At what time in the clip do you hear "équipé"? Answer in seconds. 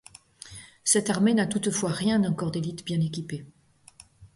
3.01-3.45